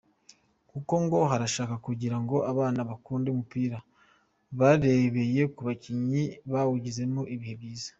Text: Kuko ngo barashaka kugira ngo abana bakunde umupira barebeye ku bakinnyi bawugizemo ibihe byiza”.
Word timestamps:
Kuko 0.69 0.93
ngo 1.03 1.15
barashaka 1.29 1.75
kugira 1.85 2.17
ngo 2.21 2.37
abana 2.51 2.79
bakunde 2.89 3.27
umupira 3.31 3.77
barebeye 4.59 5.41
ku 5.53 5.61
bakinnyi 5.67 6.23
bawugizemo 6.51 7.21
ibihe 7.35 7.55
byiza”. 7.61 7.89